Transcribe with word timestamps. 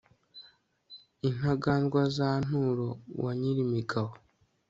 intaganzwa 1.27 2.01
za 2.17 2.29
nturo 2.45 2.89
wa 3.23 3.31
nyirimigabo 3.39 4.11